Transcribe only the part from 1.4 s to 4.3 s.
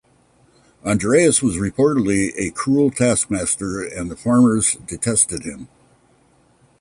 was reportedly a cruel taskmaster, and the